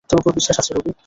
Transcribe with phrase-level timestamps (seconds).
[0.09, 0.91] তোর উপর বিশ্বাস আছে, রবি।